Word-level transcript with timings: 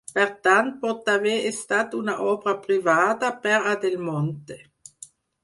Per 0.17 0.23
tant, 0.45 0.69
pot 0.85 1.11
haver 1.15 1.33
estat 1.49 1.93
una 1.99 2.15
obra 2.31 2.57
privada 2.65 3.31
per 3.45 3.55
a 3.75 3.77
Del 3.85 4.01
Monte. 4.09 4.61